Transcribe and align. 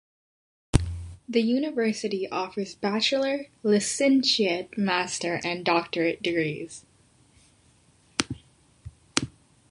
The 1.29 1.43
university 1.43 2.27
offers 2.27 2.73
bachelor, 2.73 3.45
licentiate, 3.61 4.75
master 4.75 5.39
and 5.43 5.63
doctorate 5.63 6.23
degrees. 6.23 6.83